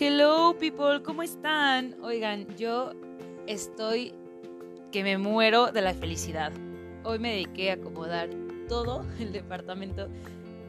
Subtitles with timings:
[0.00, 1.94] Hello people, ¿cómo están?
[2.02, 2.94] Oigan, yo
[3.46, 4.12] estoy
[4.90, 6.50] que me muero de la felicidad.
[7.04, 8.28] Hoy me dediqué a acomodar
[8.68, 10.08] todo el departamento.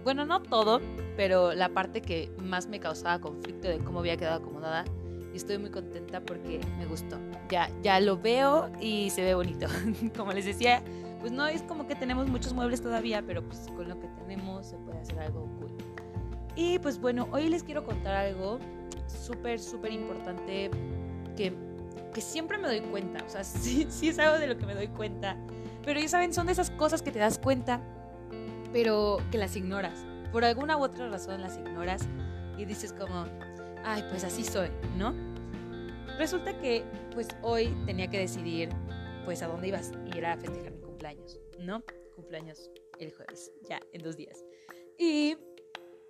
[0.03, 0.79] Bueno, no todo,
[1.17, 4.85] pero la parte que más me causaba conflicto de cómo había quedado acomodada.
[5.33, 7.17] Y estoy muy contenta porque me gustó.
[7.49, 9.65] Ya, ya lo veo y se ve bonito.
[10.15, 10.83] como les decía,
[11.19, 14.67] pues no es como que tenemos muchos muebles todavía, pero pues con lo que tenemos
[14.67, 15.71] se puede hacer algo cool.
[16.55, 18.60] Y pues bueno, hoy les quiero contar algo
[19.08, 20.70] súper, súper importante
[21.36, 21.54] que,
[22.14, 23.23] que siempre me doy cuenta.
[23.26, 25.38] O sea, sí, sí es algo de lo que me doy cuenta.
[25.84, 27.81] Pero ya saben, son de esas cosas que te das cuenta,
[28.73, 30.05] pero que las ignoras.
[30.31, 32.08] Por alguna u otra razón las ignoras
[32.58, 33.26] y dices como,
[33.84, 35.14] ay, pues así soy, ¿no?
[36.17, 36.84] Resulta que
[37.14, 38.70] pues hoy tenía que decidir
[39.26, 41.84] pues a dónde ibas a ir a festejar mi cumpleaños, ¿no?
[42.16, 42.70] Cumpleaños
[43.00, 44.44] el jueves, ya, en dos días.
[44.98, 45.38] Y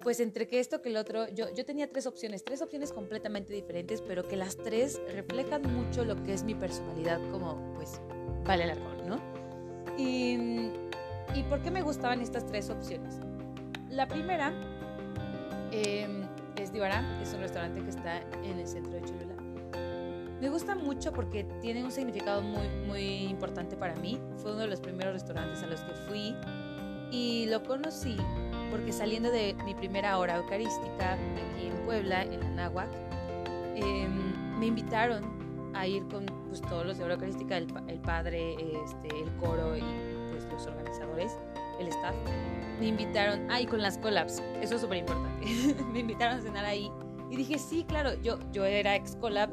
[0.02, 3.54] pues entre que esto que el otro, yo, yo tenía tres opciones, tres opciones completamente
[3.54, 8.00] diferentes, pero que las tres reflejan mucho lo que es mi personalidad como, pues,
[8.46, 9.20] vale árbol, ¿no?
[9.98, 10.70] Y,
[11.34, 13.20] ¿Y por qué me gustaban estas tres opciones?
[13.90, 14.54] La primera
[15.72, 16.08] eh,
[16.58, 19.36] es Divara, es un restaurante que está en el centro de Cholula.
[20.40, 24.20] Me gusta mucho porque tiene un significado muy, muy importante para mí.
[24.38, 26.36] Fue uno de los primeros restaurantes a los que fui
[27.16, 28.18] y lo conocí
[28.70, 32.90] porque saliendo de mi primera hora eucarística aquí en Puebla, en Anáhuac,
[33.76, 34.08] eh,
[34.60, 35.24] me invitaron
[35.74, 39.78] a ir con pues, todos los de hora eucarística, el, el padre, este, el coro
[39.78, 39.84] y
[40.30, 41.38] pues, los organizadores,
[41.80, 42.16] el staff.
[42.80, 45.46] Me invitaron, ah, y con las collabs, eso es súper importante.
[45.94, 46.92] me invitaron a cenar ahí
[47.32, 49.52] y dije, sí, claro, yo, yo era ex collab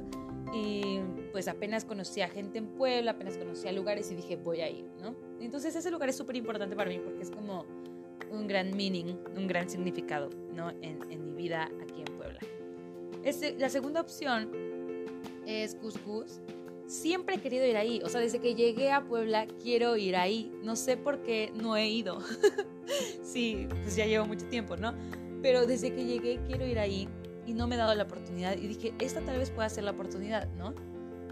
[0.52, 1.00] y
[1.32, 5.16] pues apenas conocía gente en Puebla, apenas conocía lugares y dije, voy a ir, ¿no?
[5.40, 7.66] Entonces ese lugar es súper importante para mí porque es como
[8.30, 10.70] un gran meaning, un gran significado ¿no?
[10.70, 12.38] en, en mi vida aquí en Puebla.
[13.24, 14.50] Este, la segunda opción
[15.46, 16.40] es Cuscus.
[16.86, 20.52] Siempre he querido ir ahí, o sea, desde que llegué a Puebla quiero ir ahí.
[20.62, 22.18] No sé por qué no he ido.
[23.22, 24.94] sí, pues ya llevo mucho tiempo, ¿no?
[25.40, 27.08] Pero desde que llegué quiero ir ahí
[27.46, 29.92] y no me he dado la oportunidad y dije, esta tal vez pueda ser la
[29.92, 30.74] oportunidad, ¿no?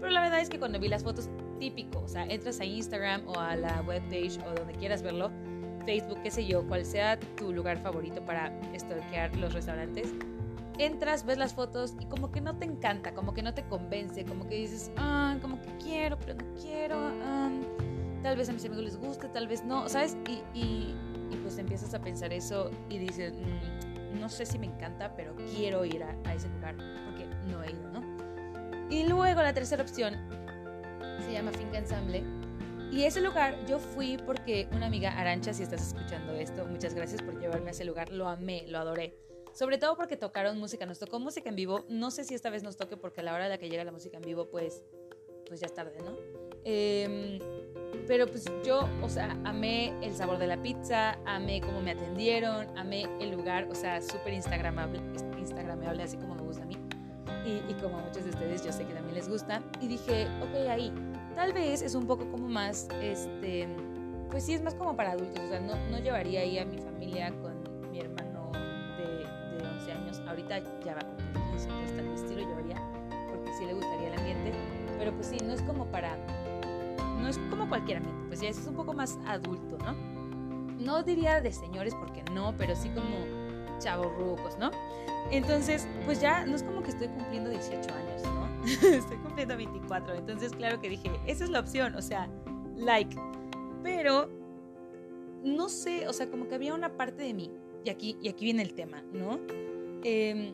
[0.01, 1.29] Pero la verdad es que cuando vi las fotos,
[1.59, 5.31] típico, o sea, entras a Instagram o a la webpage o donde quieras verlo,
[5.85, 10.11] Facebook, qué sé yo, cual sea tu lugar favorito para stalkear los restaurantes,
[10.79, 14.25] entras, ves las fotos y como que no te encanta, como que no te convence,
[14.25, 17.51] como que dices, ah, como que quiero, pero no quiero, ah,
[18.23, 20.17] tal vez a mis amigos les guste, tal vez no, ¿sabes?
[20.27, 20.95] Y, y,
[21.43, 25.85] pues empiezas a pensar eso y dices, mmm, no sé si me encanta, pero quiero
[25.85, 26.75] ir a, a ese lugar
[27.05, 28.00] porque no he ido, ¿no?
[28.91, 30.15] Y luego la tercera opción
[31.25, 32.23] se llama Finca Ensamble
[32.91, 37.21] y ese lugar yo fui porque una amiga, Arancha, si estás escuchando esto, muchas gracias
[37.21, 39.15] por llevarme a ese lugar, lo amé, lo adoré.
[39.53, 42.63] Sobre todo porque tocaron música, nos tocó música en vivo, no sé si esta vez
[42.63, 44.83] nos toque porque a la hora de la que llega la música en vivo, pues,
[45.47, 46.17] pues ya es tarde, ¿no?
[46.65, 47.39] Eh,
[48.07, 52.77] pero pues yo, o sea, amé el sabor de la pizza, amé cómo me atendieron,
[52.77, 54.99] amé el lugar, o sea, súper instagramable,
[55.39, 56.77] instagramable, así como me gusta a mí.
[57.45, 59.61] Y, y como a muchos de ustedes yo sé que también les gusta.
[59.79, 60.93] Y dije, ok, ahí,
[61.35, 63.67] Tal vez es un poco como más, este,
[64.29, 66.77] pues sí es más como para adultos, o sea, no, no llevaría ahí a mi
[66.77, 67.53] familia con
[67.89, 68.51] mi hermano
[68.97, 72.41] de, de 11 años, ahorita ya va a cumplir 15, entonces tal vez sí lo
[72.41, 72.75] llevaría,
[73.29, 74.51] porque sí le gustaría el ambiente,
[74.99, 76.17] pero pues sí, no es como para,
[77.19, 79.93] no es como cualquier ambiente, pues ya es un poco más adulto, ¿no?
[80.77, 84.69] No diría de señores, porque no, pero sí como chavos rucos, ¿no?
[85.29, 88.41] Entonces, pues ya no es como que estoy cumpliendo 18 años, ¿no?
[88.87, 90.15] Estoy cumpliendo 24.
[90.15, 92.29] Entonces, claro que dije, esa es la opción, o sea,
[92.75, 93.15] like.
[93.83, 94.29] Pero,
[95.43, 97.51] no sé, o sea, como que había una parte de mí,
[97.83, 99.39] y aquí, y aquí viene el tema, ¿no?
[100.03, 100.53] Eh,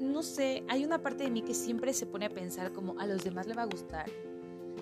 [0.00, 3.06] no sé, hay una parte de mí que siempre se pone a pensar como a
[3.06, 4.10] los demás le va a gustar.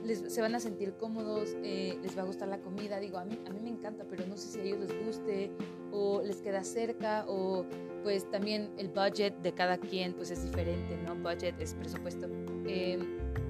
[0.04, 3.00] Les, se van a sentir cómodos, eh, les va a gustar la comida.
[3.00, 5.50] Digo, a mí, a mí me encanta, pero no sé si a ellos les guste
[5.92, 7.64] o les queda cerca o
[8.02, 11.14] pues también el budget de cada quien pues es diferente, ¿no?
[11.16, 12.28] Budget es presupuesto.
[12.66, 12.98] Eh,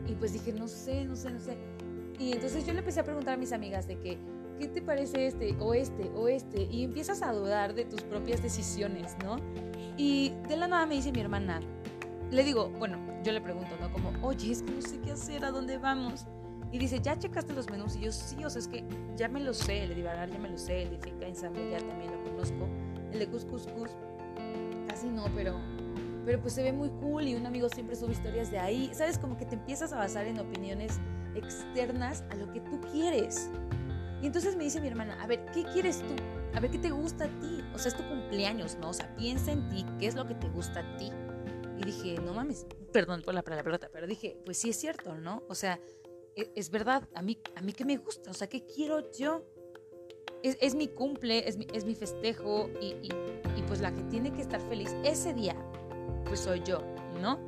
[0.06, 1.56] y pues dije, no sé, no sé, no sé.
[2.18, 4.18] Y entonces yo le empecé a preguntar a mis amigas de que,
[4.60, 6.62] ¿qué te parece este o este o este?
[6.70, 9.36] Y empiezas a dudar de tus propias decisiones, ¿no?
[9.96, 11.60] Y de la nada me dice mi hermana,
[12.30, 13.92] le digo, bueno, yo le pregunto, ¿no?
[13.92, 16.26] Como, oye, es que no sé qué hacer, ¿a dónde vamos?
[16.74, 17.94] Y dice, ¿ya checaste los menús?
[17.94, 18.82] Y yo, sí, o sea, es que
[19.14, 21.70] ya me lo sé, el de Divagar ya me lo sé, el de Finca Ensamble
[21.70, 22.66] ya también lo conozco,
[23.12, 23.90] el de Cuscuscus,
[24.88, 25.56] casi no, pero,
[26.24, 29.18] pero pues se ve muy cool y un amigo siempre sube historias de ahí, ¿sabes?
[29.18, 30.98] Como que te empiezas a basar en opiniones
[31.36, 33.50] externas a lo que tú quieres.
[34.20, 36.16] Y entonces me dice mi hermana, a ver, ¿qué quieres tú?
[36.54, 37.62] A ver, ¿qué te gusta a ti?
[37.72, 38.88] O sea, es tu cumpleaños, ¿no?
[38.88, 41.12] O sea, piensa en ti, ¿qué es lo que te gusta a ti?
[41.78, 45.44] Y dije, no mames, perdón por la palabra, pero dije, pues sí es cierto, ¿no?
[45.48, 45.78] O sea,
[46.36, 49.44] e, es, verdad, a mí, a mí que me gusta, o sea, ¿qué quiero yo?
[50.42, 53.08] Es, mi cumple, es mi, es mi festejo y, y,
[53.56, 55.56] y, pues la que tiene que estar feliz ese día,
[56.26, 56.82] pues soy yo,
[57.18, 57.38] ¿no?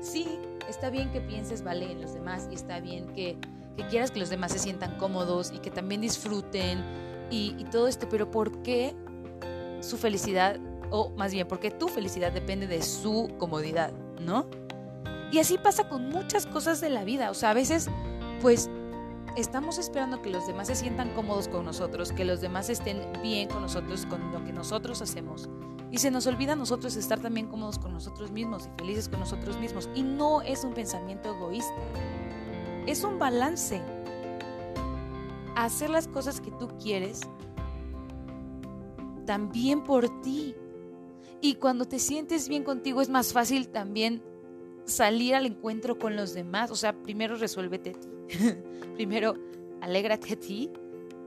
[0.00, 0.26] Sí,
[0.66, 3.36] está bien que pienses, vale, en los demás y está bien que,
[3.76, 6.82] que quieras que los demás se sientan cómodos y que también disfruten
[7.30, 8.94] y, y todo esto, pero ¿por qué
[9.82, 10.58] su felicidad,
[10.90, 14.46] o más bien, porque tu felicidad depende de su comodidad, ¿no?
[15.32, 17.88] Y así pasa con muchas cosas de la vida, o sea, a veces,
[18.42, 18.68] pues,
[19.36, 23.48] estamos esperando que los demás se sientan cómodos con nosotros, que los demás estén bien
[23.48, 25.48] con nosotros, con lo que nosotros hacemos.
[25.92, 29.20] Y se nos olvida a nosotros estar también cómodos con nosotros mismos y felices con
[29.20, 29.88] nosotros mismos.
[29.94, 31.72] Y no es un pensamiento egoísta,
[32.86, 33.80] es un balance.
[35.54, 37.20] Hacer las cosas que tú quieres
[39.24, 40.56] también por ti.
[41.40, 44.22] Y cuando te sientes bien contigo es más fácil también
[44.84, 46.70] salir al encuentro con los demás.
[46.70, 48.08] O sea, primero resuélvete ti.
[48.94, 49.34] primero
[49.80, 50.70] alégrate a ti,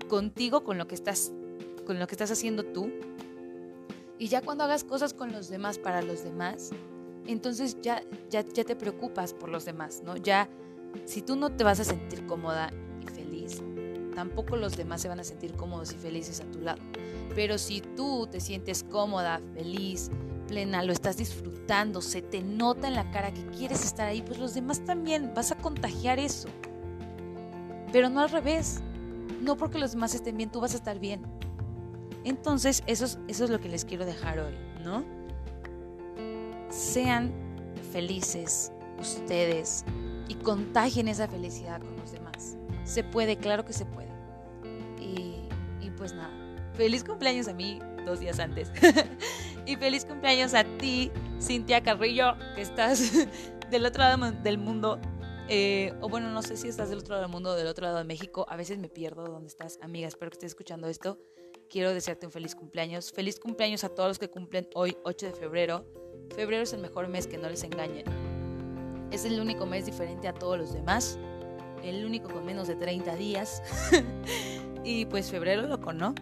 [0.07, 1.33] contigo, con lo que estás,
[1.85, 2.91] con lo que estás haciendo tú.
[4.17, 6.71] Y ya cuando hagas cosas con los demás para los demás,
[7.27, 10.15] entonces ya, ya, ya te preocupas por los demás, ¿no?
[10.15, 10.47] Ya,
[11.05, 13.61] si tú no te vas a sentir cómoda y feliz,
[14.15, 16.81] tampoco los demás se van a sentir cómodos y felices a tu lado.
[17.35, 20.09] Pero si tú te sientes cómoda, feliz,
[20.47, 24.39] plena, lo estás disfrutando, se te nota en la cara que quieres estar ahí, pues
[24.39, 26.47] los demás también vas a contagiar eso.
[27.91, 28.81] Pero no al revés.
[29.41, 31.21] No porque los demás estén bien, tú vas a estar bien.
[32.23, 34.53] Entonces, eso es, eso es lo que les quiero dejar hoy,
[34.83, 35.03] ¿no?
[36.69, 37.31] Sean
[37.91, 39.85] felices ustedes
[40.27, 42.57] y contagien esa felicidad con los demás.
[42.85, 44.09] Se puede, claro que se puede.
[45.01, 45.49] Y,
[45.81, 46.31] y pues nada,
[46.73, 48.71] feliz cumpleaños a mí dos días antes.
[49.65, 51.11] y feliz cumpleaños a ti,
[51.41, 53.11] Cintia Carrillo, que estás
[53.69, 54.99] del otro lado del mundo.
[55.47, 57.85] Eh, o bueno, no sé si estás del otro lado del mundo o del otro
[57.85, 58.45] lado de México.
[58.49, 60.07] A veces me pierdo dónde estás, amiga.
[60.07, 61.19] Espero que estés escuchando esto.
[61.69, 63.11] Quiero desearte un feliz cumpleaños.
[63.11, 65.85] Feliz cumpleaños a todos los que cumplen hoy, 8 de febrero.
[66.35, 68.05] Febrero es el mejor mes, que no les engañen.
[69.11, 71.19] Es el único mes diferente a todos los demás.
[71.85, 73.61] El único con menos de 30 días.
[74.83, 76.15] y pues febrero loco, ¿no?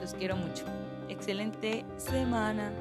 [0.00, 0.64] Los quiero mucho.
[1.08, 2.72] Excelente semana.